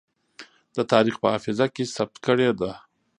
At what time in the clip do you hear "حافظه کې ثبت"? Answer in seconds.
1.33-2.15